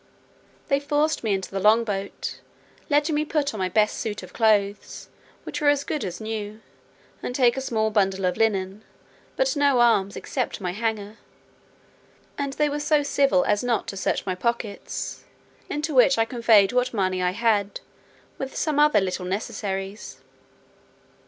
[0.67, 2.41] They forced me into the long boat,
[2.89, 5.09] letting me put on my best suit of clothes,
[5.43, 6.59] which were as good as new,
[7.21, 8.83] and take a small bundle of linen,
[9.35, 11.17] but no arms, except my hanger;
[12.35, 15.23] and they were so civil as not to search my pockets,
[15.69, 17.79] into which I conveyed what money I had,
[18.39, 20.19] with some other little necessaries.